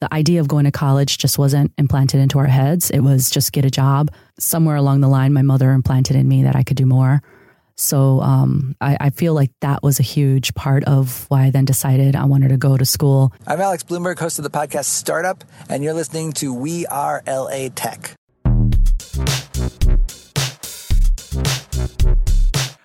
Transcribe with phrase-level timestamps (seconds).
[0.00, 2.90] the idea of going to college just wasn't implanted into our heads.
[2.90, 4.10] It was just get a job.
[4.38, 7.22] Somewhere along the line, my mother implanted in me that I could do more.
[7.76, 11.64] So um, I, I, feel like that was a huge part of why I then
[11.64, 13.32] decided I wanted to go to school.
[13.46, 17.68] I'm Alex Blumberg, host of the podcast Startup, and you're listening to We Are LA
[17.74, 18.14] Tech.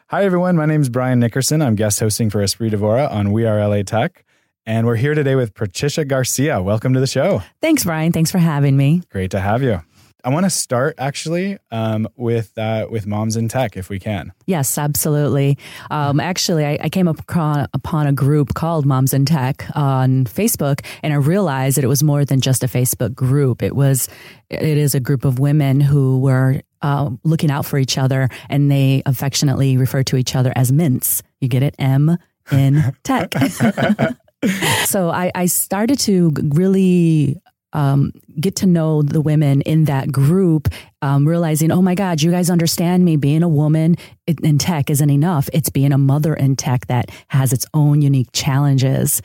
[0.08, 0.56] Hi, everyone.
[0.56, 1.62] My name is Brian Nickerson.
[1.62, 4.24] I'm guest hosting for Espree Devora on We Are LA Tech.
[4.68, 6.62] And we're here today with Patricia Garcia.
[6.62, 7.44] Welcome to the show.
[7.62, 8.12] Thanks, Brian.
[8.12, 9.04] Thanks for having me.
[9.12, 9.82] Great to have you.
[10.24, 14.34] I want to start actually um, with uh, with moms in tech, if we can.
[14.48, 15.60] Yes, absolutely.
[15.92, 20.84] Um, actually, I, I came upon, upon a group called Moms in Tech on Facebook,
[21.04, 23.62] and I realized that it was more than just a Facebook group.
[23.62, 24.10] It was
[24.50, 28.72] it is a group of women who were uh, looking out for each other, and
[28.72, 31.22] they affectionately refer to each other as mints.
[31.40, 31.76] You get it?
[31.78, 32.18] M
[32.52, 33.32] in tech.
[34.86, 37.42] so I, I started to really
[37.74, 40.70] um, get to know the women in that group,
[41.02, 43.18] um, realizing, oh my God, you guys understand me.
[43.18, 45.50] Being a woman in tech isn't enough.
[45.52, 49.22] It's being a mother in tech that has its own unique challenges.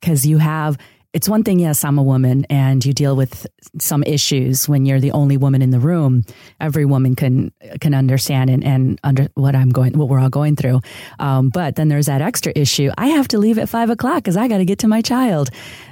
[0.00, 0.76] Because you have
[1.14, 3.46] it's one thing, yes, I'm a woman and you deal with
[3.78, 6.24] some issues when you're the only woman in the room.
[6.60, 10.56] Every woman can can understand and, and under what I'm going, what we're all going
[10.56, 10.80] through.
[11.20, 12.90] Um, but then there's that extra issue.
[12.98, 15.50] I have to leave at five o'clock because I got to get to my child,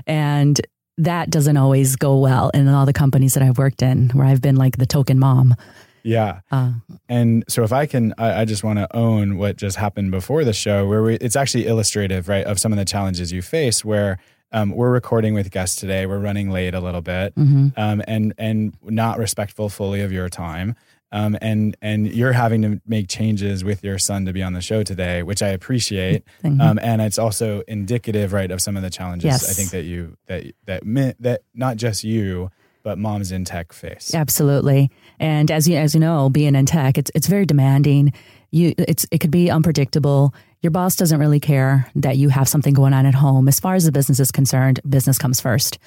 [0.08, 0.60] and
[0.98, 4.42] that doesn't always go well in all the companies that I've worked in, where I've
[4.42, 5.54] been like the token mom.
[6.02, 6.40] Yeah.
[6.50, 6.72] Uh,
[7.08, 10.42] and so if I can, I, I just want to own what just happened before
[10.42, 13.84] the show, where we, it's actually illustrative, right, of some of the challenges you face
[13.84, 14.18] where
[14.52, 16.06] um, we're recording with guests today.
[16.06, 17.68] We're running late a little bit, mm-hmm.
[17.76, 20.76] um, and and not respectful fully of your time.
[21.10, 24.62] Um, and and you're having to make changes with your son to be on the
[24.62, 26.24] show today, which I appreciate.
[26.42, 29.50] Um, and it's also indicative, right, of some of the challenges yes.
[29.50, 32.50] I think that you that that that not just you,
[32.82, 34.14] but moms in tech face.
[34.14, 34.90] Absolutely.
[35.20, 38.14] And as you as you know, being in tech, it's it's very demanding.
[38.50, 42.72] You it's it could be unpredictable your boss doesn't really care that you have something
[42.72, 43.48] going on at home.
[43.48, 45.78] As far as the business is concerned, business comes first.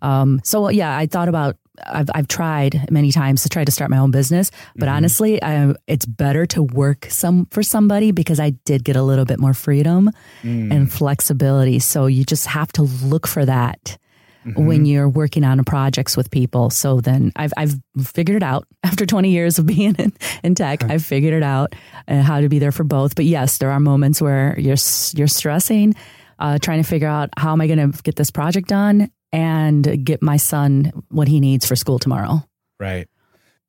[0.00, 1.56] Um, so yeah, I thought about.
[1.86, 4.94] I've I've tried many times to try to start my own business, but mm-hmm.
[4.94, 9.24] honestly, I, it's better to work some for somebody because I did get a little
[9.24, 10.10] bit more freedom
[10.42, 10.70] mm.
[10.70, 11.78] and flexibility.
[11.78, 13.96] So you just have to look for that
[14.44, 14.66] mm-hmm.
[14.66, 16.70] when you're working on projects with people.
[16.70, 20.82] So then I've, I've figured it out after 20 years of being in, in tech.
[20.84, 21.74] I've figured it out
[22.08, 23.14] uh, how to be there for both.
[23.14, 24.76] But yes, there are moments where you're,
[25.14, 25.94] you're stressing,
[26.38, 30.04] uh, trying to figure out how am I going to get this project done and
[30.04, 32.42] get my son what he needs for school tomorrow.
[32.78, 33.08] Right.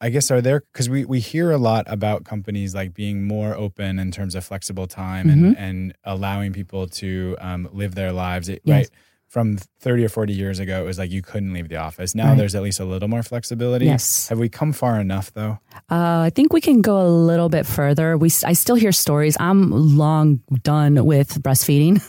[0.01, 3.55] I guess are there because we we hear a lot about companies like being more
[3.55, 5.45] open in terms of flexible time mm-hmm.
[5.45, 8.50] and and allowing people to um, live their lives.
[8.50, 8.59] Yes.
[8.66, 8.90] Right
[9.34, 12.14] from 30 or 40 years ago, it was like you couldn't leave the office.
[12.14, 12.38] Now right.
[12.38, 13.86] there's at least a little more flexibility.
[13.86, 14.28] Yes.
[14.28, 15.58] Have we come far enough though?
[15.90, 18.16] Uh, I think we can go a little bit further.
[18.16, 19.36] We, I still hear stories.
[19.40, 22.00] I'm long done with breastfeeding,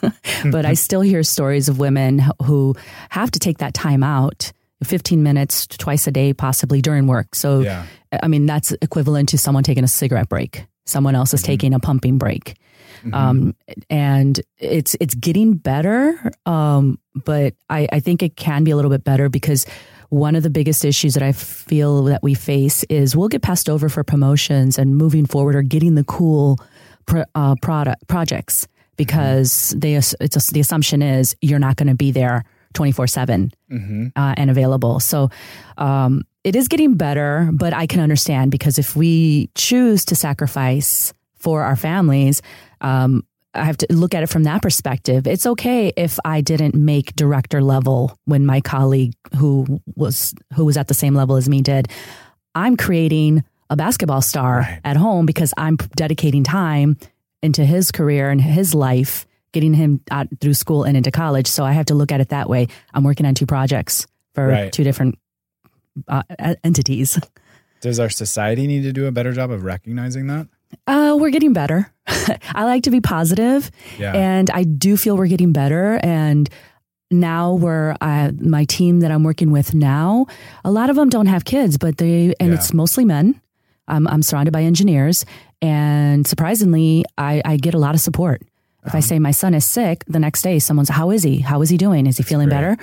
[0.52, 2.76] but I still hear stories of women who
[3.08, 4.52] have to take that time out.
[4.82, 7.34] 15 minutes twice a day, possibly during work.
[7.34, 7.86] So, yeah.
[8.22, 10.66] I mean, that's equivalent to someone taking a cigarette break.
[10.84, 11.52] Someone else is mm-hmm.
[11.52, 12.58] taking a pumping break.
[13.04, 13.14] Mm-hmm.
[13.14, 13.54] Um,
[13.90, 18.90] and it's it's getting better, um, but I, I think it can be a little
[18.90, 19.66] bit better because
[20.08, 23.68] one of the biggest issues that I feel that we face is we'll get passed
[23.68, 26.58] over for promotions and moving forward or getting the cool
[27.06, 28.66] pro, uh, product projects
[28.96, 29.80] because mm-hmm.
[29.80, 32.44] they it's a, the assumption is you're not going to be there
[32.74, 34.06] 24 7 mm-hmm.
[34.16, 35.00] uh, and available.
[35.00, 35.30] So
[35.78, 41.14] um, it is getting better, but I can understand because if we choose to sacrifice
[41.44, 42.40] for our families,
[42.80, 43.22] um,
[43.54, 45.26] I have to look at it from that perspective.
[45.26, 50.76] It's okay if I didn't make director level when my colleague who was who was
[50.76, 51.88] at the same level as me did.
[52.54, 54.80] I'm creating a basketball star right.
[54.84, 56.96] at home because I'm dedicating time
[57.42, 61.46] into his career and his life, getting him out through school and into college.
[61.46, 62.68] So I have to look at it that way.
[62.92, 64.72] I'm working on two projects for right.
[64.72, 65.18] two different
[66.08, 66.22] uh,
[66.64, 67.20] entities.
[67.80, 70.48] Does our society need to do a better job of recognizing that?
[70.86, 71.92] Uh, we're getting better.
[72.06, 74.12] I like to be positive, yeah.
[74.14, 75.98] and I do feel we're getting better.
[76.02, 76.48] And
[77.10, 80.26] now we're uh, my team that I'm working with now.
[80.64, 82.54] A lot of them don't have kids, but they and yeah.
[82.54, 83.40] it's mostly men.
[83.86, 85.26] I'm, I'm surrounded by engineers,
[85.60, 88.42] and surprisingly, I, I get a lot of support.
[88.86, 91.38] If I say my son is sick, the next day someone's, how is he?
[91.38, 92.06] How is he doing?
[92.06, 92.56] Is he feeling great.
[92.56, 92.76] better?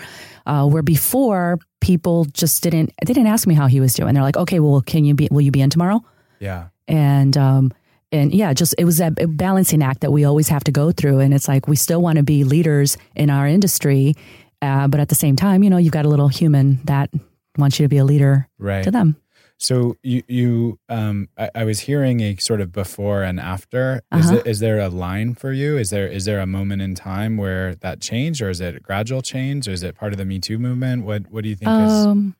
[0.48, 4.16] Uh, where before people just didn't, they didn't ask me how he was doing.
[4.16, 6.04] They're like, okay, well, can you be, will you be in tomorrow?
[6.40, 6.70] Yeah.
[6.88, 7.72] And, um,
[8.12, 11.20] and yeah, just it was a balancing act that we always have to go through.
[11.20, 14.16] And it's like we still want to be leaders in our industry,
[14.62, 17.10] uh, but at the same time, you know, you've got a little human that
[17.58, 18.84] wants you to be a leader Right.
[18.84, 19.16] to them.
[19.58, 24.02] So you you um I, I was hearing a sort of before and after.
[24.18, 24.38] Is Uh-huh.
[24.38, 25.78] it is there a line for you?
[25.78, 28.80] Is there is there a moment in time where that changed, or is it a
[28.80, 31.06] gradual change, or is it part of the Me Too movement?
[31.06, 32.06] What what do you think is?
[32.08, 32.36] Um,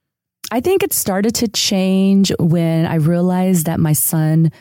[0.52, 4.52] I think it started to change when I realized that my son,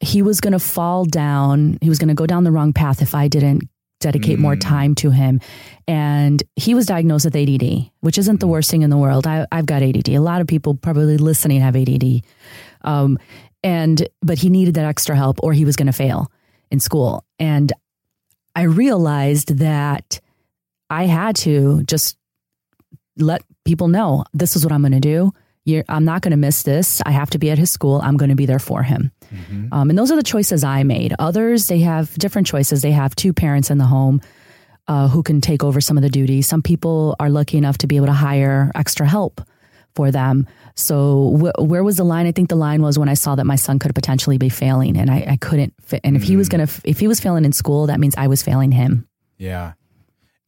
[0.00, 1.78] he was going to fall down.
[1.80, 3.68] He was going to go down the wrong path if I didn't
[4.00, 4.60] dedicate more Mm.
[4.60, 5.40] time to him.
[5.88, 9.26] And he was diagnosed with ADD, which isn't the worst thing in the world.
[9.26, 10.08] I, I've got ADD.
[10.10, 12.22] A lot of people probably listening have ADD.
[12.82, 13.18] Um,
[13.62, 16.30] and, but he needed that extra help or he was going to fail
[16.70, 17.24] in school.
[17.38, 17.72] And
[18.54, 20.20] I realized that
[20.90, 22.18] I had to just
[23.16, 25.32] let people know this is what I'm going to do.
[25.64, 27.00] You're, I'm not going to miss this.
[27.06, 28.00] I have to be at his school.
[28.02, 29.10] I'm going to be there for him.
[29.32, 29.68] Mhm.
[29.72, 31.14] Um, and those are the choices I made.
[31.18, 32.82] Others, they have different choices.
[32.82, 34.20] They have two parents in the home
[34.88, 36.46] uh, who can take over some of the duties.
[36.46, 39.40] Some people are lucky enough to be able to hire extra help
[39.94, 40.46] for them.
[40.76, 42.26] So wh- where was the line?
[42.26, 44.98] I think the line was when I saw that my son could potentially be failing,
[44.98, 45.72] and I, I couldn't.
[45.80, 46.00] Fit.
[46.04, 48.42] And if he was gonna, if he was failing in school, that means I was
[48.42, 49.08] failing him.
[49.38, 49.72] Yeah.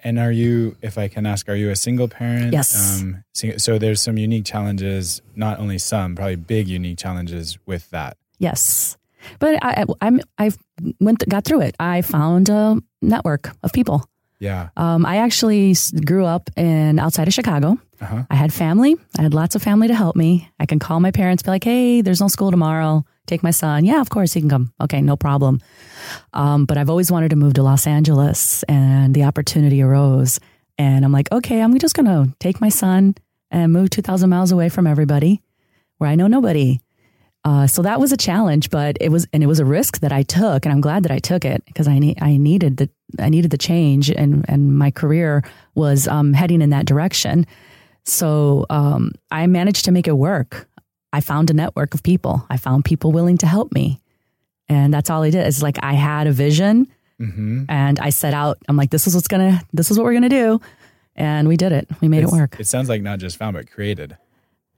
[0.06, 2.52] And are you, if I can ask, are you a single parent?
[2.52, 3.02] Yes.
[3.02, 3.24] Um,
[3.56, 8.16] so there's some unique challenges, not only some, probably big unique challenges with that.
[8.38, 8.96] Yes,
[9.40, 10.52] but I, I- I'm I
[11.00, 11.74] went got through it.
[11.80, 14.04] I found a network of people.
[14.38, 14.68] Yeah.
[14.76, 15.74] Um, I actually
[16.04, 17.76] grew up in outside of Chicago.
[18.00, 18.22] Uh-huh.
[18.30, 18.94] I had family.
[19.18, 20.48] I had lots of family to help me.
[20.60, 23.04] I can call my parents, be like, "Hey, there's no school tomorrow.
[23.26, 24.72] Take my son." Yeah, of course he can come.
[24.80, 25.60] Okay, no problem.
[26.32, 30.40] Um, but I've always wanted to move to Los Angeles, and the opportunity arose.
[30.78, 33.14] And I'm like, okay, I'm just gonna take my son
[33.50, 35.42] and move 2,000 miles away from everybody,
[35.98, 36.80] where I know nobody.
[37.44, 40.10] Uh, so that was a challenge, but it was and it was a risk that
[40.10, 42.90] I took, and I'm glad that I took it because I need I needed the
[43.20, 45.44] I needed the change, and and my career
[45.76, 47.46] was um, heading in that direction.
[48.04, 50.68] So um, I managed to make it work.
[51.16, 52.44] I found a network of people.
[52.50, 54.00] I found people willing to help me,
[54.68, 55.46] and that's all I did.
[55.46, 56.86] It's like I had a vision,
[57.18, 57.64] Mm-hmm.
[57.70, 58.58] and I set out.
[58.68, 60.60] I'm like, this is what's gonna, this is what we're gonna do,
[61.14, 61.88] and we did it.
[62.02, 62.60] We made it work.
[62.60, 64.18] It sounds like not just found, but created.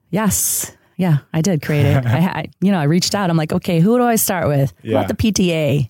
[0.09, 0.71] Yes.
[0.95, 2.05] Yeah, I did create it.
[2.17, 3.29] I, I, you know, I reached out.
[3.29, 4.73] I'm like, okay, who do I start with?
[4.81, 4.99] What Yeah.
[5.01, 5.89] about the PTA?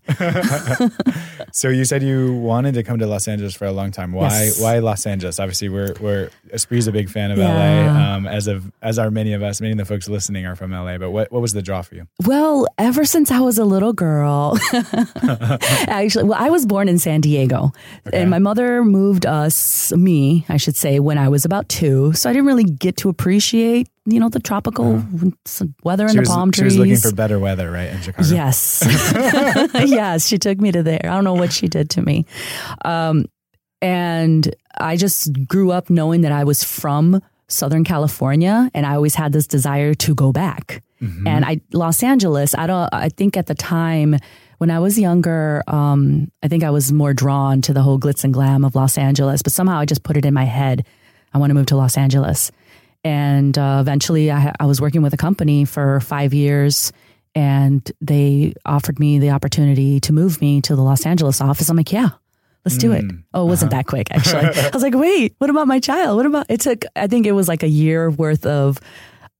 [1.51, 4.11] So you said you wanted to come to Los Angeles for a long time.
[4.11, 4.27] Why?
[4.45, 4.61] Yes.
[4.61, 5.39] Why Los Angeles?
[5.39, 7.47] Obviously, we're we're Espree's a big fan of Yeah.
[7.53, 8.15] LA.
[8.15, 9.61] Um, as of as are many of us.
[9.61, 10.97] Many of the folks listening are from LA.
[10.97, 12.07] But what what was the draw for you?
[12.25, 14.57] Well, ever since I was a little girl,
[15.21, 17.71] actually, well, I was born in San Diego,
[18.07, 18.21] Okay.
[18.21, 22.13] and my mother moved us, me, I should say, when I was about two.
[22.13, 25.03] So I didn't really get to appreciate, you know, the tropical
[25.45, 26.11] s- weather and Uh-huh.
[26.11, 26.73] She the was palm trees.
[26.73, 28.27] she was looking for better weather, right, in Chicago.
[28.29, 28.83] Yes.
[29.73, 31.01] yes, she took me to there.
[31.03, 32.25] I don't know what she did to me.
[32.85, 33.25] Um,
[33.81, 39.15] and I just grew up knowing that I was from Southern California and I always
[39.15, 40.83] had this desire to go back.
[41.01, 41.27] Mm-hmm.
[41.27, 44.17] And I Los Angeles, I don't I think at the time
[44.57, 48.25] when I was younger, um, I think I was more drawn to the whole glitz
[48.25, 50.85] and glam of Los Angeles, but somehow I just put it in my head.
[51.33, 52.51] I want to move to Los Angeles.
[53.05, 56.91] And uh, eventually I, I was working with a company for five years
[57.35, 61.69] and they offered me the opportunity to move me to the Los Angeles office.
[61.69, 62.09] I'm like, yeah,
[62.65, 63.05] let's do it.
[63.05, 64.45] Mm, Oh, it wasn't that quick, actually.
[64.55, 66.17] I was like, wait, what about my child?
[66.17, 68.79] What about, it took, I think it was like a year worth of,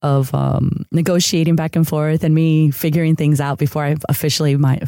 [0.01, 4.79] of um, negotiating back and forth and me figuring things out before I officially my,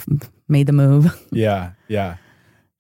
[0.48, 1.06] made the move.
[1.32, 2.18] Yeah, yeah.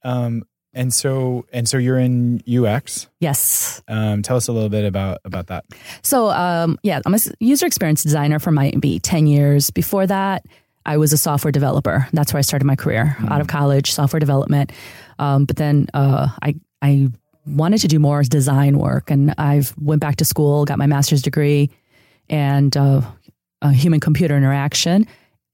[0.03, 3.07] Um, and so and so you're in UX.
[3.19, 3.81] Yes.
[3.87, 5.65] Um, tell us a little bit about about that.
[6.01, 9.69] So, um, yeah, I'm a user experience designer for maybe 10 years.
[9.71, 10.45] Before that,
[10.85, 12.07] I was a software developer.
[12.13, 14.71] That's where I started my career out of college, software development.
[15.19, 17.09] Um, but then uh, I, I
[17.45, 21.21] wanted to do more design work, and I've went back to school, got my master's
[21.21, 21.69] degree,
[22.29, 23.01] and uh,
[23.61, 25.05] uh, human computer interaction,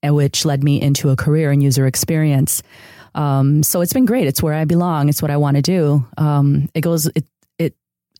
[0.01, 2.63] and which led me into a career in user experience.
[3.15, 4.27] Um, so it's been great.
[4.27, 5.09] It's where I belong.
[5.09, 6.05] It's what I want to do.
[6.17, 7.07] Um, it goes.
[7.07, 7.25] It
[7.57, 7.75] it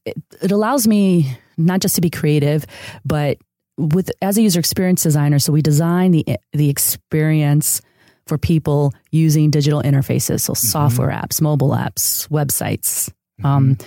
[0.05, 2.65] it, it allows me not just to be creative,
[3.05, 3.37] but
[3.77, 5.39] with as a user experience designer.
[5.39, 7.81] So we design the the experience
[8.25, 13.09] for people using digital interfaces, so software apps, mobile apps, websites.
[13.43, 13.77] Um,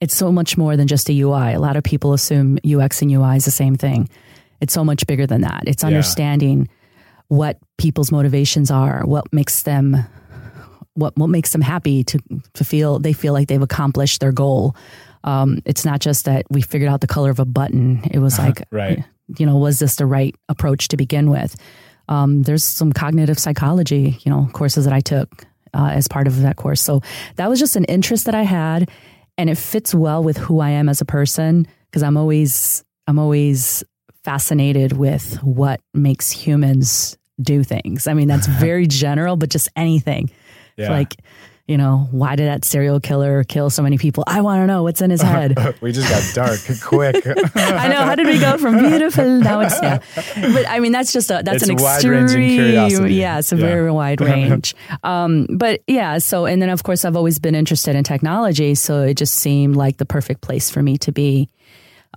[0.00, 1.54] it's so much more than just a UI.
[1.54, 4.08] A lot of people assume UX and UI is the same thing.
[4.60, 5.64] It's so much bigger than that.
[5.66, 5.88] It's Yeah.
[5.88, 6.68] understanding
[7.28, 9.96] what people's motivations are, what makes them
[11.00, 12.18] what what makes them happy to
[12.54, 14.76] to feel they feel like they've accomplished their goal.
[15.24, 18.02] Um, it's not just that we figured out the color of a button.
[18.10, 19.04] It was like, right.
[19.36, 21.56] you know, was this the right approach to begin with?
[22.08, 26.40] Um, there's some cognitive psychology, you know, courses that I took uh, as part of
[26.42, 26.80] that course.
[26.80, 27.02] So
[27.36, 28.90] that was just an interest that I had,
[29.36, 33.18] and it fits well with who I am as a person because I'm always I'm
[33.18, 33.84] always
[34.24, 38.06] fascinated with what makes humans do things.
[38.06, 40.30] I mean, that's very general, but just anything.
[40.76, 40.90] Yeah.
[40.90, 41.16] Like,
[41.66, 44.24] you know, why did that serial killer kill so many people?
[44.26, 45.56] I want to know what's in his head.
[45.80, 47.24] we just got dark quick.
[47.54, 48.02] I know.
[48.02, 50.00] How did we go from beautiful now it's yeah?
[50.34, 53.06] But I mean, that's just a that's It's an extreme.
[53.08, 53.60] Yeah, it's a Yeah.
[53.66, 54.74] very wide range.
[55.04, 59.02] um, but yeah, so and then of course I've always been interested in technology, so
[59.02, 61.48] it just seemed like the perfect place for me to be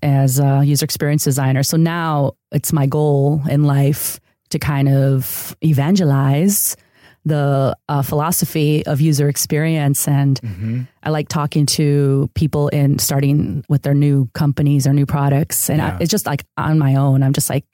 [0.02, 1.62] as a user experience designer.
[1.62, 4.20] So now it's my goal in life
[4.50, 6.76] to kind of evangelize
[7.26, 10.82] the uh, philosophy of user experience and Mm-hmm.
[11.04, 15.70] I like talking to people in starting with their new companies or new products.
[15.70, 15.96] And Yeah.
[15.98, 17.24] I, it's just like on my own.
[17.24, 17.66] I'm just like,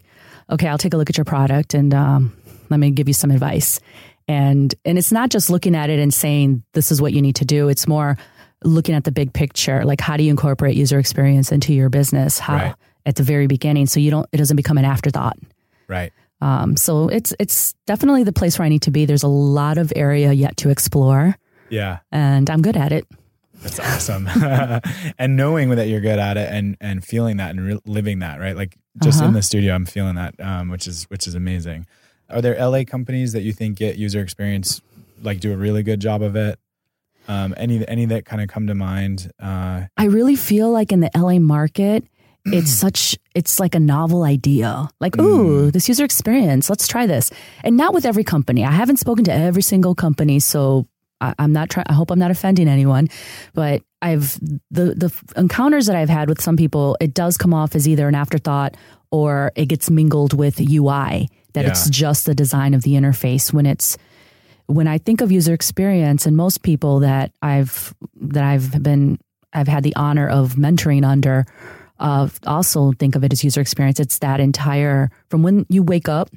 [0.49, 2.33] okay, I'll take a look at your product and um,
[2.69, 3.79] let me give you some advice.
[4.27, 7.35] And and it's not just looking at it and saying this is what you need
[7.37, 7.69] to do.
[7.69, 8.17] It's more
[8.63, 9.83] looking at the big picture.
[9.85, 12.37] Like how do you incorporate user experience into your business?
[12.39, 12.75] How Right.
[13.05, 15.37] at the very beginning, so you don't it doesn't become an afterthought.
[15.87, 16.11] right.
[16.41, 19.05] Um, so it's it's definitely the place where I need to be.
[19.05, 21.35] There's a lot of area yet to explore,
[21.69, 21.99] Yeah.
[22.11, 23.05] and I'm good at it.
[23.61, 24.27] That's awesome.
[25.19, 28.39] and knowing that you're good at it and and feeling that and re- living that,
[28.39, 28.55] right?
[28.55, 29.33] Like just in Uh-huh.
[29.35, 31.85] the studio, I'm feeling that, um, which is which is amazing.
[32.29, 34.81] Are there LA companies that you think get user experience
[35.21, 36.57] like do a really good job of it?
[37.27, 39.29] Um, any any that kind of come to mind?
[39.41, 42.05] Uh, I really feel like in the LA market,
[42.45, 42.81] it's mm.
[42.81, 44.89] such it's like a novel idea.
[44.99, 45.73] Like, ooh, mm.
[45.73, 47.31] this user experience, let's try this.
[47.63, 48.65] And not with every company.
[48.65, 50.87] I haven't spoken to every single company, so
[51.21, 51.85] I, I'm not trying.
[51.89, 53.09] I hope I'm not offending anyone,
[53.53, 54.39] but I've
[54.71, 58.07] the the encounters that I've had with some people, it does come off as either
[58.07, 58.75] an afterthought
[59.11, 61.29] or it gets mingled with UI.
[61.53, 63.97] That it's just the design of the interface when it's
[64.67, 69.17] when I think of user experience and most people that I've that I've been
[69.51, 71.47] I've had the honor of mentoring under
[71.99, 73.99] uh, also think of it as user experience.
[73.99, 76.29] It's that entire from when you wake up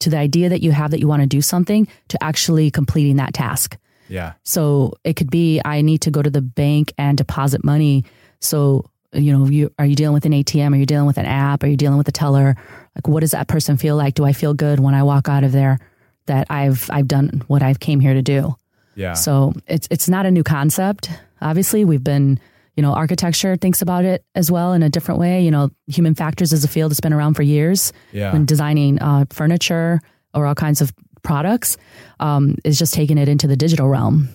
[0.00, 3.16] to the idea that you have that you want to do something to actually completing
[3.16, 3.76] that task.
[4.08, 4.32] yeah.
[4.42, 8.04] So it could be I need to go to the bank and deposit money.
[8.40, 10.72] So you know, you are you dealing with an ATM?
[10.72, 11.62] Are you dealing with an app?
[11.62, 12.56] Are you dealing with a teller?
[12.94, 14.14] Like, what does that person feel like?
[14.14, 15.78] Do I feel good when I walk out of there
[16.26, 18.56] that I've I've done what I've came here to do?
[18.96, 19.14] Yeah.
[19.14, 21.10] So it's it's not a new concept.
[21.40, 22.40] Obviously, we've been
[22.76, 25.42] you know architecture thinks about it as well in a different way.
[25.44, 28.32] You know, human factors is a field that's been around for years yeah.
[28.32, 30.00] when designing uh, furniture
[30.34, 31.76] or all kinds of products
[32.20, 34.28] um, is just taking it into the digital realm.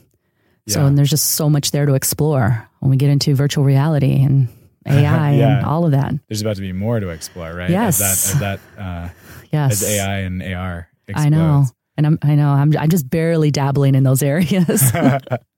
[0.67, 0.87] So Yeah.
[0.87, 4.47] and there's just so much there to explore when we get into virtual reality and
[4.85, 5.57] AI Yeah.
[5.57, 6.13] and all of that.
[6.27, 7.69] There's about to be more to explore, right?
[7.69, 7.99] Yes.
[8.01, 9.09] As that, as that uh,
[9.51, 11.25] Yes, as AI and AR explodes.
[11.25, 11.65] I know,
[11.97, 14.91] and I'm I know I'm I'm just barely dabbling in those areas.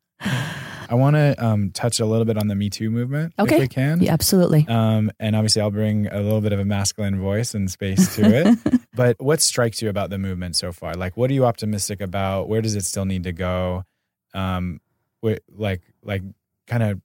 [0.92, 3.56] I want to um, touch a little bit on the Me Too movement, Okay.
[3.56, 4.02] if we can.
[4.02, 4.66] yeah, absolutely.
[4.68, 8.24] Um, and obviously, I'll bring a little bit of a masculine voice and space to
[8.26, 8.82] it.
[8.94, 10.94] but what strikes you about the movement so far?
[10.96, 12.50] Like, what are you optimistic about?
[12.50, 13.84] Where does it still need to go?
[14.34, 14.82] Um,
[15.26, 16.22] wh- like, like,
[16.68, 17.02] kind of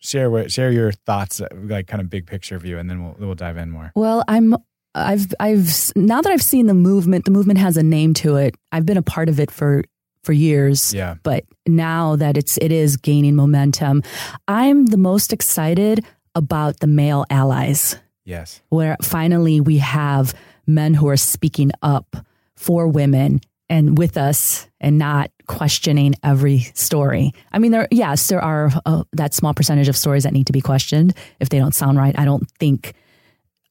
[0.00, 3.34] share what share your thoughts, like, kind of big picture view, and then we'll we'll
[3.34, 3.90] dive in more.
[3.94, 4.54] Well, I'm
[4.94, 8.54] I've I've now that I've seen the movement, the movement has a name to it.
[8.72, 9.82] I've been a part of it for
[10.22, 10.92] for years.
[10.92, 14.02] Yeah, But now that it's it is gaining momentum,
[14.48, 20.34] I'm the most excited about the male allies yes, where finally we have
[20.66, 22.16] men who are speaking up
[22.56, 27.32] for women and with us and not questioning every story.
[27.52, 30.52] I mean, there, yes, there are uh, that small percentage of stories that need to
[30.52, 32.16] be questioned if they don't sound right.
[32.18, 32.94] I don't think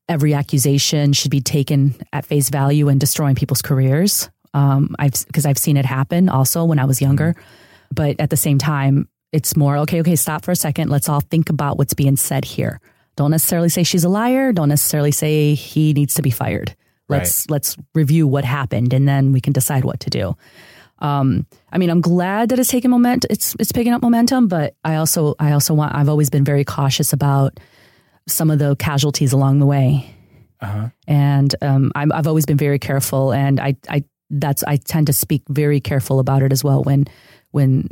[0.08, 4.30] every accusation should be taken at face value and destroying people's careers.
[4.54, 7.36] Um, I've because I've seen it happen also when I was younger,
[7.94, 10.00] but at the same time, it's more okay.
[10.02, 10.90] Okay, stop for a second.
[10.90, 12.80] Let's all think about what's being said here.
[13.16, 14.52] Don't necessarily say she's a liar.
[14.54, 16.76] Don't necessarily say he needs to be fired.
[17.10, 20.38] Let's let's review what happened and then we can decide what to do.
[21.00, 23.26] Um, I mean, I'm glad that it's taking moment.
[23.30, 25.96] It's it's picking up momentum, but I also I also want.
[25.96, 27.60] I've always been very cautious about
[28.28, 30.14] some of the casualties along the way,
[30.62, 30.90] uh-huh.
[31.08, 33.32] and um, I'm, I've always been very careful.
[33.32, 37.06] And I I that's I tend to speak very careful about it as well when
[37.52, 37.88] when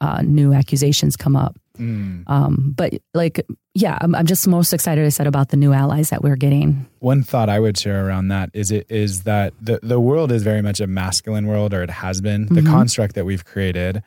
[0.00, 1.58] uh, new accusations come up.
[1.78, 2.24] Mm.
[2.28, 3.44] Um, but like,
[3.74, 5.04] yeah, I'm, I'm just most excited.
[5.04, 6.86] I said about the new allies that we're getting.
[7.00, 10.42] One thought I would share around that is it is that the the world is
[10.42, 12.70] very much a masculine world, or it has been the Mhm.
[12.70, 14.02] construct that we've created,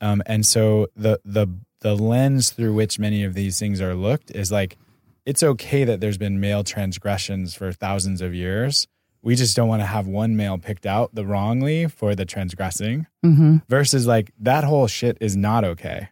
[0.00, 1.46] um, and so the the
[1.80, 4.76] the lens through which many of these things are looked is like
[5.24, 8.86] it's okay that there's been male transgressions for thousands of years.
[9.22, 13.06] We just don't want to have one male picked out the wrongly for the transgressing
[13.22, 16.08] hmm versus like that whole shit is not okay.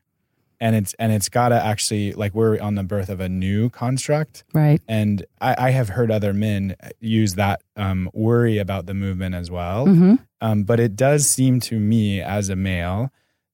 [0.58, 4.42] And it's and it's gotta actually like we're on the birth of a new construct
[4.54, 4.80] Right.
[4.88, 9.50] and I, I have heard other men use that um, worry about the movement as
[9.50, 9.86] well.
[9.86, 13.10] hmm Um, but it does seem to me as a male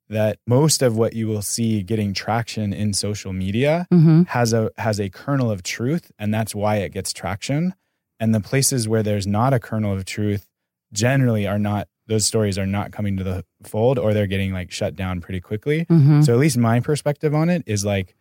[0.08, 4.70] that most of what you will see getting traction in social media hmm has a
[4.78, 7.74] has a kernel of truth, and that's why it gets traction.
[8.22, 10.46] And the places where there's not a kernel of truth
[10.92, 14.70] generally are not those stories are not coming to the fold or they're getting like
[14.70, 15.86] shut down pretty quickly.
[15.88, 18.14] hmm So at least my perspective on it is like,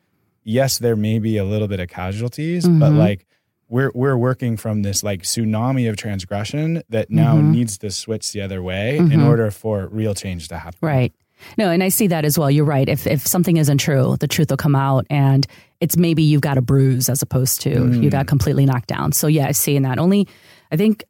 [0.43, 2.97] yes, there may be a little bit of casualties, but Mhm.
[2.97, 3.25] like
[3.69, 7.51] we're we're working from this like tsunami of transgression that now Mhm.
[7.51, 9.25] needs to switch the other way in Mhm.
[9.25, 10.79] order for real change to happen.
[10.81, 11.13] Right.
[11.57, 12.49] No, and I see that as well.
[12.51, 12.87] You're right.
[12.89, 15.45] If if something isn't true, the truth will come out, and
[15.79, 18.03] it's maybe you've got a bruise as opposed to Mm.
[18.03, 19.11] you got completely knocked down.
[19.11, 19.97] So yeah, I see in that.
[19.99, 20.27] Only
[20.71, 21.03] I think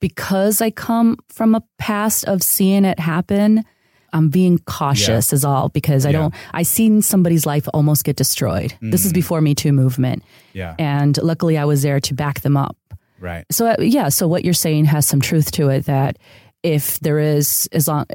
[0.00, 3.64] because I come from a past of seeing it happen,
[4.12, 6.18] I'm being cautious is all because I Yeah.
[6.20, 8.74] don't I seen somebody's life almost get destroyed.
[8.80, 9.14] This is Mm.
[9.16, 10.22] before Me Too movement.
[10.52, 10.74] Yeah.
[10.78, 12.76] And luckily I was there to back them up.
[13.20, 13.44] Right.
[13.50, 15.86] So uh, yeah, so what you're saying has some truth to it.
[15.86, 16.18] That
[16.62, 18.06] if there is, as long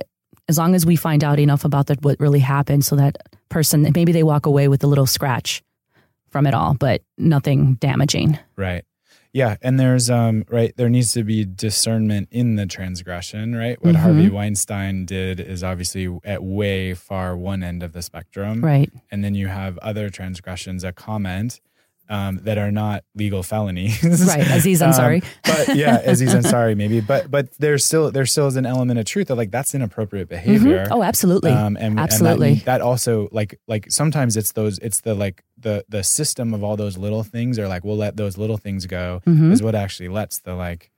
[0.50, 3.18] as long as we find out enough about that, what really happened, so that
[3.50, 5.64] person maybe they walk away with a little scratch
[6.30, 8.38] from it all, but nothing damaging.
[8.56, 8.84] Right.
[9.32, 13.84] Yeah, and there's um right there needs to be discernment in the transgression, right?
[13.84, 14.00] What Mhm.
[14.00, 18.64] Harvey Weinstein did is obviously at way far one end of the spectrum.
[18.64, 18.92] Right.
[19.12, 21.62] And then you have other transgressions, a comment
[22.14, 24.04] um, that are not legal felonies.
[24.04, 24.46] Right.
[24.58, 25.24] Aziz Um, Ansari.
[25.44, 27.02] but yeah, Aziz Ansari maybe.
[27.02, 30.30] But but there's still there still is an element of truth that like that's inappropriate
[30.30, 30.86] behavior.
[30.86, 30.92] Mhm.
[30.92, 31.52] Oh, absolutely.
[31.52, 32.50] Um, and, Absolutely.
[32.50, 36.54] and that, that also like like sometimes it's those it's the like the the system
[36.54, 39.52] of all those little things are like we'll let those little things go Mhm.
[39.52, 40.92] is what actually lets the like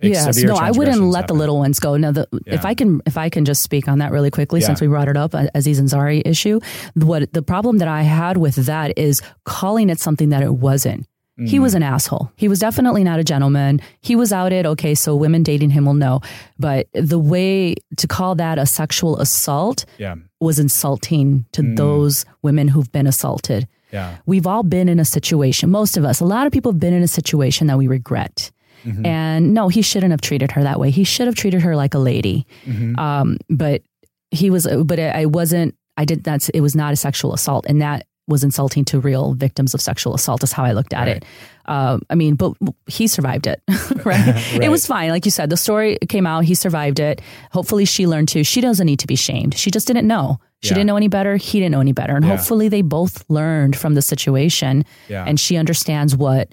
[0.00, 1.96] Yes, no, I wouldn't let the little ones go.
[1.96, 4.66] Now, the, if I can, if I can just speak on that really quickly, Yeah.
[4.66, 6.60] since we brought it up, uh, Aziz Ansari issue.
[6.94, 11.06] What the problem that I had with that is calling it something that it wasn't.
[11.36, 11.62] He Mm.
[11.62, 12.30] was an asshole.
[12.36, 13.80] He was definitely not a gentleman.
[14.00, 14.66] He was outed.
[14.66, 16.20] Okay, so women dating him will know.
[16.60, 21.76] But the way to call that a sexual assault yeah was insulting to Mm.
[21.76, 23.66] those women who've been assaulted.
[23.92, 26.78] yeah We've all been in a situation, most of us, a lot of people have
[26.80, 28.50] been in a situation that we regret.
[28.84, 29.06] Mhm.
[29.06, 30.90] And no, he shouldn't have treated her that way.
[30.90, 32.46] He should have treated her like a lady.
[32.66, 32.98] Mhm.
[32.98, 33.82] Um, but
[34.30, 37.66] he was, but I I wasn't, I did that's, it was not a sexual assault.
[37.68, 41.06] And that was insulting to real victims of sexual assault, is how I looked at
[41.06, 41.16] Right.
[41.18, 41.24] it.
[41.66, 42.54] Um, I mean, but
[42.86, 43.60] he survived it,
[44.04, 44.34] right?
[44.62, 45.10] It was fine.
[45.10, 47.20] Like you said, the story came out, he survived it.
[47.52, 48.42] Hopefully she learned too.
[48.42, 49.54] She doesn't need to be shamed.
[49.56, 50.38] She just didn't know.
[50.62, 50.74] She Yeah.
[50.76, 51.36] didn't know any better.
[51.36, 52.16] He didn't know any better.
[52.16, 52.36] And Yeah.
[52.36, 56.48] hopefully they both learned from the situation yeah and she understands what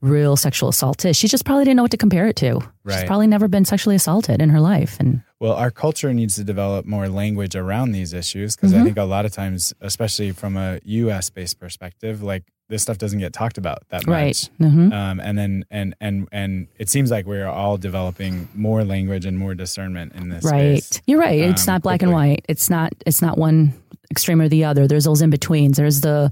[0.00, 1.16] real sexual assault is.
[1.16, 2.60] She just probably didn't know what to compare it to.
[2.88, 4.98] She's probably never been sexually assaulted in her life.
[5.00, 8.80] And Well, our culture needs to develop more language around these issues because Mm-hmm.
[8.82, 11.30] I think a lot of times, especially from a U.S.
[11.30, 14.50] based perspective, like this stuff doesn't get talked about that right.
[14.60, 14.70] much.
[14.70, 19.24] hmm Um, and then and and and it seems like we're all developing more language
[19.24, 20.44] and more discernment in this.
[20.44, 20.82] Right.
[20.82, 21.00] space.
[21.06, 21.38] You're right.
[21.40, 22.44] It's um, not black and white.
[22.48, 23.72] It's not it's not one
[24.10, 24.86] extreme or the other.
[24.86, 25.76] There's those in betweens.
[25.76, 26.30] There's the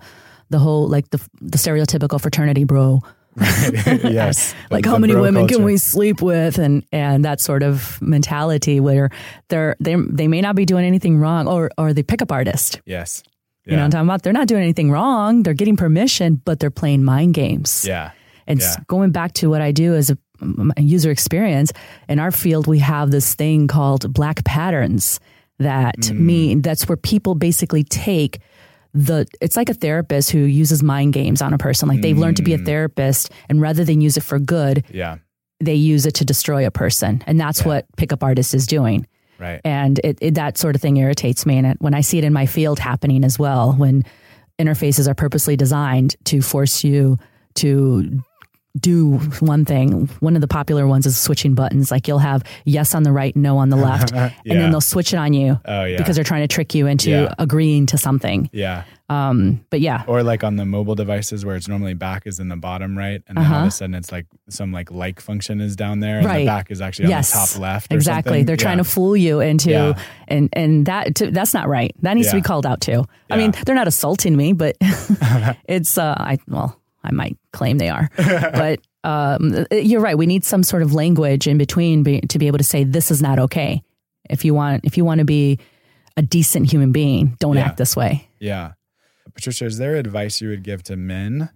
[0.50, 3.00] the whole like the the stereotypical fraternity bro.
[3.86, 4.54] yes.
[4.70, 9.10] like how many women can we sleep with and and that sort of mentality where
[9.48, 12.80] they're they they may not be doing anything wrong or or the pickup artist.
[12.86, 13.22] Yes.
[13.66, 14.22] You know what I'm talking about?
[14.22, 15.42] They're not doing anything wrong.
[15.42, 17.84] They're getting permission, but they're playing mind games.
[17.86, 18.10] Yeah.
[18.46, 18.76] And Yeah.
[18.88, 20.18] going back to what I do as a,
[20.76, 21.72] a user experience,
[22.06, 25.18] in our field, we have this thing called black patterns
[25.58, 26.18] that Mm.
[26.18, 28.40] mean that's where people basically take
[28.94, 31.88] the, it's like a therapist who uses mind games on a person.
[31.88, 32.64] Like they've learned to be a Mm.
[32.66, 35.16] therapist, and rather than use it for good, Yeah.
[35.60, 37.22] they use it to destroy a person.
[37.26, 37.66] And that's Yeah.
[37.66, 39.06] what pickup artist is doing.
[39.38, 39.60] Right.
[39.64, 41.58] And it, it, that sort of thing irritates me.
[41.58, 44.04] And it, when I see it in my field happening as well, when
[44.60, 47.18] interfaces are purposely designed to force you
[47.56, 48.22] to
[48.80, 50.08] do one thing.
[50.18, 51.90] One of the popular ones is switching buttons.
[51.92, 55.12] Like you'll have yes on the right, no on the left, and then they'll switch
[55.12, 55.96] it on you Oh yeah.
[55.96, 57.34] because they're trying to trick you into Yeah.
[57.38, 58.50] agreeing to something.
[58.52, 58.84] yeah.
[59.10, 62.48] Um, but yeah, Or like on the mobile devices where it's normally back is in
[62.48, 63.66] the bottom right, and then all of Uh-huh.
[63.66, 66.46] a sudden it's like some like like function is down there, and the Right.
[66.46, 67.92] back is actually yes, on the top left.
[67.92, 68.30] or exactly.
[68.30, 68.46] something.
[68.46, 69.98] They're trying to fool you into, Yeah.
[70.26, 71.94] and and that to, that's not right.
[72.00, 73.04] That needs to be called out too.
[73.30, 74.76] I mean, they're not assaulting me, but
[75.68, 78.80] it's uh, I well, I might claim they are, but.
[79.06, 80.16] Um, you're right.
[80.16, 83.10] We need some sort of language in between be, to be able to say this
[83.10, 83.82] is not okay.
[84.30, 85.58] If you want, if you want to be
[86.16, 87.66] a decent human being, don't Yeah.
[87.66, 88.26] act this way.
[88.38, 88.72] Yeah.
[89.34, 91.50] Patricia, is there advice you would give to men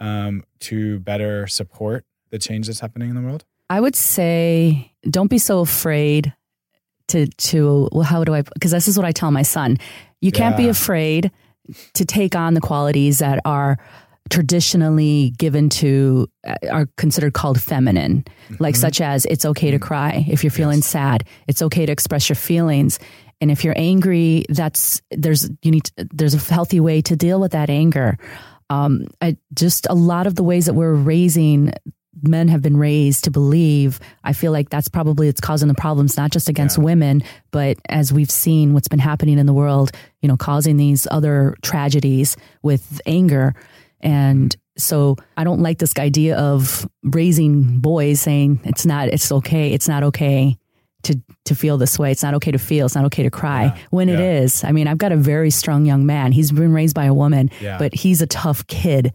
[0.00, 3.44] um, to better support the change that's happening in the world?
[3.68, 6.32] I would say don't be so afraid
[7.08, 9.76] to to well how do I because this is what I tell my son.
[10.22, 11.30] You can't be afraid
[11.94, 13.78] to take on the qualities that are
[14.30, 18.24] traditionally given to uh, are considered called feminine
[18.58, 21.24] like such as it's okay to cry if you're feeling sad.
[21.46, 22.98] It's okay to express your feelings.
[23.40, 27.40] And if you're angry that's there's you need to, there's a healthy way to deal
[27.40, 28.16] with that anger.
[28.70, 31.72] Um, I, just a lot of the ways that we're raising
[32.22, 36.16] men have been raised to believe i feel like that's probably it's causing the problems
[36.16, 39.90] not just against women but as we've seen what's been happening in the world
[40.22, 43.52] you know causing these other tragedies with anger
[44.04, 49.72] and so i don't like this idea of raising boys saying it's not it's okay
[49.72, 50.56] it's not okay
[51.02, 53.78] to to feel this way it's not okay to feel it's not okay to cry
[53.90, 54.40] when it yeah.
[54.42, 57.14] is i mean i've got a very strong young man he's been raised by a
[57.14, 57.78] woman Yeah.
[57.78, 59.06] but he's a tough kid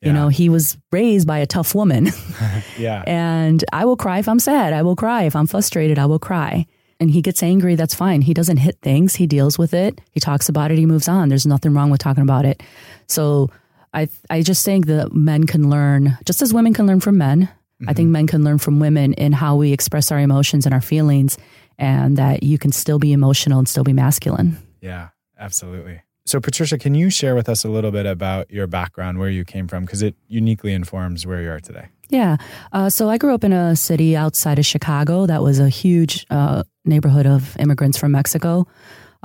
[0.00, 0.12] you Yeah.
[0.12, 2.08] know he was raised by a tough woman
[2.78, 3.02] Yeah.
[3.06, 4.72] and I will cry if I'm sad.
[4.72, 5.98] I will cry if I'm frustrated.
[5.98, 6.66] I will cry.
[7.00, 7.74] And he gets angry.
[7.74, 8.20] That's fine.
[8.22, 9.16] He doesn't hit things.
[9.16, 10.00] He deals with it.
[10.12, 10.78] He talks about it.
[10.78, 11.28] He moves on.
[11.28, 12.62] There's nothing wrong with talking about it.
[13.08, 13.50] So
[13.92, 17.48] I I just think that men can learn just as women can learn from men.
[17.86, 20.80] I think men can learn from women in how we express our emotions and our
[20.80, 21.38] feelings,
[21.78, 24.58] and that you can still be emotional and still be masculine.
[24.80, 26.02] Yeah, absolutely.
[26.26, 29.44] So, Patricia, can you share with us a little bit about your background, where you
[29.44, 29.84] came from?
[29.84, 31.86] Because it uniquely informs where you are today.
[32.10, 32.36] Yeah.
[32.72, 36.26] Uh, so I grew up in a city outside of Chicago that was a huge
[36.30, 38.66] uh, neighborhood of immigrants from Mexico.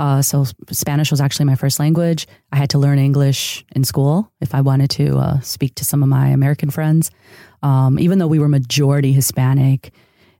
[0.03, 2.27] Uh, so Spanish was actually my first language.
[2.51, 6.03] I had to learn English in school if I wanted to uh, speak to some
[6.03, 7.09] of my American friends.
[7.61, 9.93] Um, even though we were majority Hispanic,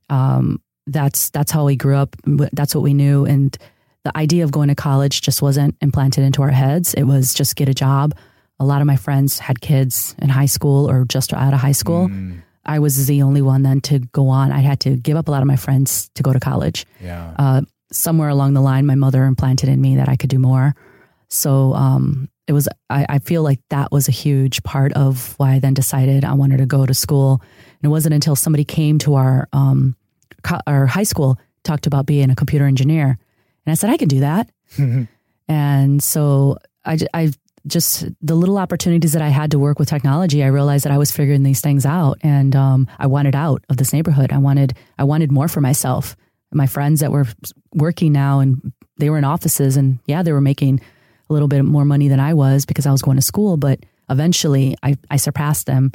[0.10, 2.14] um, that's that's how we grew up.
[2.26, 3.58] That's what we knew, and
[4.04, 6.94] the idea of going to college just wasn't implanted into our heads.
[6.94, 8.14] It was just get a job.
[8.60, 11.72] A lot of my friends had kids in high school or just out of high
[11.72, 12.12] school.
[12.66, 14.52] I was the only one then to go on.
[14.52, 16.86] I had to give up a lot of my friends to go to college.
[17.02, 17.34] Yeah.
[17.38, 17.62] Uh,
[17.94, 20.76] somewhere along the line, my mother implanted in me that I could do more.
[21.30, 22.68] So um, it was.
[22.90, 26.34] I, I feel like that was a huge part of why I then decided I
[26.34, 27.42] wanted to go to school.
[27.42, 29.96] And it wasn't until somebody came to our um,
[30.44, 33.18] co- our high school talked about being a computer engineer,
[33.66, 34.50] and I said I can do that.
[35.48, 37.32] and so I, I
[37.66, 40.98] just the little opportunities that I had to work with technology, I realized that I
[40.98, 44.32] was figuring these things out, and um, I wanted out of this neighborhood.
[44.32, 46.16] I wanted I wanted more for myself.
[46.56, 47.26] My friends that were
[47.74, 50.82] working now, and they were in offices, and yeah, they were making
[51.30, 53.58] a little bit more money than I was because I was going to school.
[53.58, 55.92] But eventually, I I surpassed them.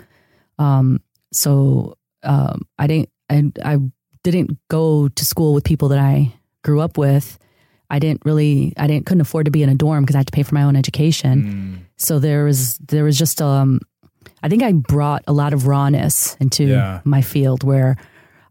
[0.59, 1.01] Um,
[1.33, 3.79] so um, I didn't I I
[4.23, 7.39] didn't go to school with people that I grew up with.
[7.91, 10.27] I didn't really I didn't couldn't afford to be in a dorm because I had
[10.27, 11.87] to pay for my own education.
[11.97, 13.81] So there was there was just um
[14.43, 17.01] I think I brought a lot of rawness into Yeah.
[17.05, 17.97] my field where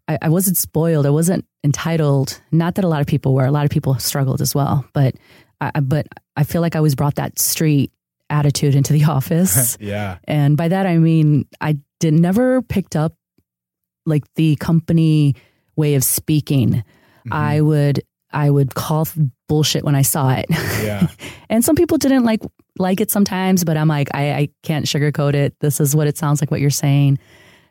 [0.08, 1.06] I, I wasn't spoiled.
[1.06, 2.42] I wasn't entitled.
[2.52, 3.46] Not that a lot of people were.
[3.46, 4.86] A lot of people struggled as well.
[4.94, 5.16] But
[5.60, 7.92] I, but I feel like I always brought that street
[8.30, 9.78] attitude into the office.
[9.88, 10.18] Yeah.
[10.26, 13.16] And by that I mean I did never picked up
[14.06, 15.36] like the company
[15.76, 16.70] way of speaking.
[16.72, 17.34] Mm-hmm.
[17.34, 19.08] I would I would call
[19.48, 20.46] bullshit when I saw it.
[20.50, 21.08] Yeah.
[21.50, 22.42] and some people didn't like
[22.78, 25.56] like it sometimes, but I'm like I, I can't sugarcoat it.
[25.60, 27.20] This is what it sounds like what you're saying.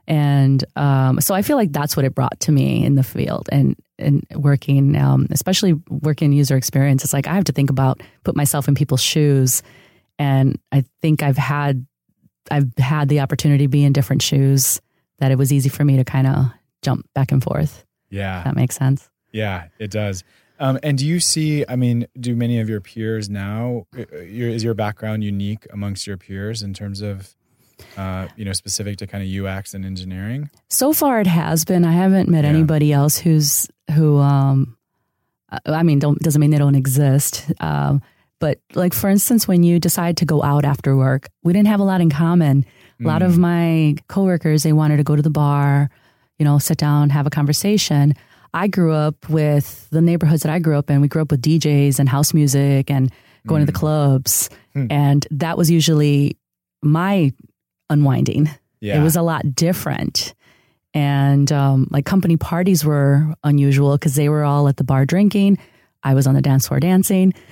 [0.08, 3.48] And um, so I feel like that's what it brought to me in the field
[3.50, 7.02] and and working, um, especially working user experience.
[7.02, 9.62] It's like I have to think about put myself in people's shoes,
[10.18, 11.86] and I think I've had
[12.50, 14.80] I've had the opportunity to be in different shoes
[15.18, 16.46] that it was easy for me to kind of
[16.82, 17.84] jump back and forth.
[18.10, 18.44] Yeah.
[18.44, 19.08] That makes sense.
[19.32, 20.22] Yeah, it does.
[20.58, 21.64] Um, and do you see?
[21.68, 23.86] I mean, do many of your peers now?
[23.98, 27.36] uh, Your, is your background unique amongst your peers in terms of,
[27.96, 30.51] uh, you know, specific to kind of UX and engineering?
[30.68, 31.85] So far, it has been.
[31.85, 32.51] I haven't met Yeah.
[32.51, 34.18] anybody else who's who.
[34.18, 34.77] Um,
[35.66, 37.51] I- mean, don't doesn't mean they don't exist.
[37.61, 38.03] Um,
[38.40, 41.81] but like for instance, when you decide to go out after work, we didn't have
[41.81, 42.64] a lot in common.
[43.01, 45.90] A lot of my coworkers they wanted to go to the bar,
[46.38, 48.14] you know, sit down, have a conversation.
[48.55, 51.03] I grew up with the neighborhoods that I grew up in.
[51.03, 53.12] We grew up with DJs and house music and
[53.46, 54.49] going to the clubs.
[54.72, 54.87] Hmm.
[54.90, 56.38] And that was usually
[56.83, 57.33] my
[57.90, 58.51] unwinding.
[58.81, 59.01] Yeah.
[59.01, 60.35] It was a lot different.
[60.94, 65.59] And um, like company parties were unusual because they were all at the bar drinking.
[66.03, 67.35] I was on the dance floor dancing.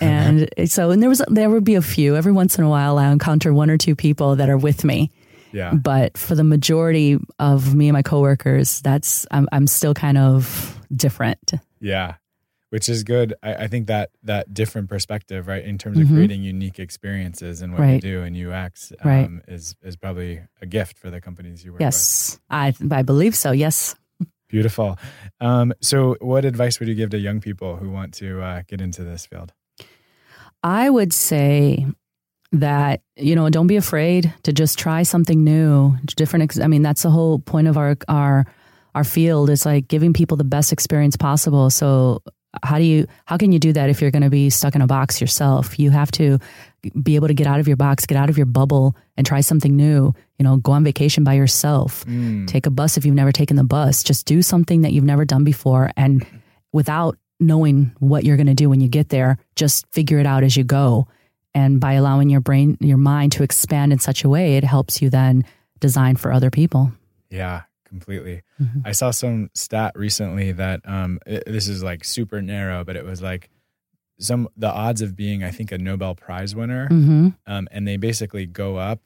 [0.00, 2.98] And so, and there was, there would be a few every once in a while.
[2.98, 5.10] I encounter one or two people that are with me.
[5.50, 5.74] Yeah.
[5.74, 10.78] But for the majority of me and my coworkers, that's, I'm, I'm still kind of
[10.94, 11.54] different.
[11.80, 12.14] Yeah
[12.70, 13.34] which is good.
[13.42, 16.14] I, I, think that that different perspective, right, in terms of mm-hmm.
[16.14, 17.94] creating unique experiences and what right.
[17.94, 19.30] you do in UX, um, right.
[19.48, 22.40] is is probably a gift for the companies you work yes, with.
[22.50, 23.52] Yes, I I believe so.
[23.52, 23.94] Yes.
[24.48, 24.98] Beautiful.
[25.40, 28.80] Um, so, what advice would you give to young people who want to uh, get
[28.80, 29.52] into this field?
[30.62, 31.86] I would say
[32.52, 36.58] that you know don't be afraid to just try something new, different.
[36.60, 38.46] I mean, that's the whole point of our our
[38.94, 41.68] our field is like giving people the best experience possible.
[41.68, 42.22] So
[42.62, 44.82] how do you how can you do that if you're going to be stuck in
[44.82, 45.78] a box yourself?
[45.78, 46.38] You have to
[47.02, 49.40] be able to get out of your box get out of your bubble and try
[49.40, 50.12] something new.
[50.38, 52.04] You know go on vacation by yourself.
[52.06, 52.46] Mm.
[52.46, 54.02] take a bus if you've never taken the bus.
[54.02, 56.26] Just do something that you've never done before and
[56.72, 60.42] without knowing what you're going to do when you get there just figure it out
[60.42, 61.06] as you go.
[61.54, 65.02] And by allowing your brain your mind to expand in such a way it helps
[65.02, 65.44] you then
[65.80, 66.92] design for other people.
[67.30, 68.42] Yeah completely.
[68.60, 68.80] Mm-hmm.
[68.84, 73.04] I saw some stat recently that um, it, this is like super narrow, but it
[73.04, 73.50] was like
[74.18, 77.28] some the odds of being, I think, a Nobel Prize winner, mm-hmm.
[77.46, 79.00] um, and they basically go up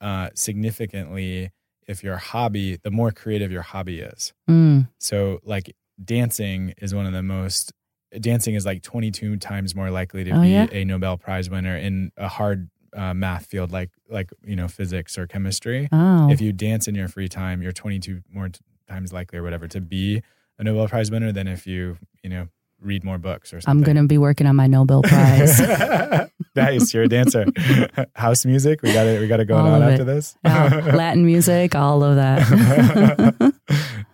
[0.00, 1.50] uh, significantly
[1.86, 4.32] if your hobby, the more creative your hobby is.
[4.48, 4.88] Mm.
[4.98, 7.72] So, like dancing is one of the most.
[8.20, 10.68] Dancing is like 22 times more likely to oh, be yeah?
[10.70, 15.18] a Nobel Prize winner in a hard uh, math field like like you know physics
[15.18, 15.88] or chemistry.
[15.92, 16.30] Oh.
[16.30, 19.66] If you dance in your free time, you're 22 more t- times likely or whatever
[19.68, 20.22] to be
[20.58, 22.48] a Nobel Prize winner than if you you know
[22.80, 23.78] read more books or something.
[23.78, 25.58] I'm going to be working on my Nobel Prize.
[26.54, 27.46] nice, you're a dancer.
[28.14, 29.20] House music, we got it.
[29.20, 30.06] We got it going all on after it.
[30.06, 30.36] this.
[30.44, 33.54] Latin music, all of that.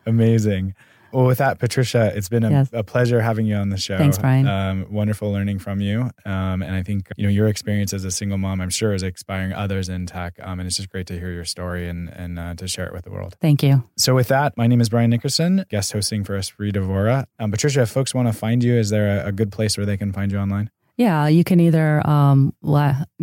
[0.07, 0.75] Amazing.
[1.13, 2.71] Well, with that, Patricia, it's been a, yes.
[2.73, 3.99] a, pleasure having you on the show.
[3.99, 4.47] Thanks, Brian.
[4.47, 6.11] Um, wonderful learning from you.
[6.25, 9.03] Um, and I think, you know, your experience as a single mom, I'm sure is
[9.03, 10.35] inspiring others in tech.
[10.41, 12.93] Um, and it's just great to hear your story and, and uh, to share it
[12.93, 13.37] with the world.
[13.41, 13.85] Thank you.
[13.97, 17.27] So with that, my name is Brian Nickerson, guest hosting for Espree Devora.
[17.39, 19.87] Um, Patricia, if folks want to find you, is there a, a, good place where
[19.87, 20.71] they can find you online?
[20.97, 22.55] Yeah, you can either um,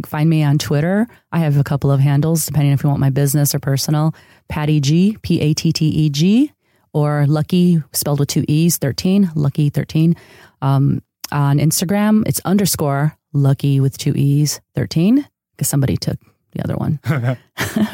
[0.05, 1.05] find me on Twitter.
[1.31, 4.15] I have a couple of handles, depending if you want my business or personal.
[4.49, 6.53] Patty G, P A T T E G
[6.97, 10.15] or Lucky, spelled with two E's, 13, Lucky 13.
[10.61, 16.17] Um, on Instagram, it's underscore Lucky with two E's, 13, because somebody took
[16.53, 16.99] the other one.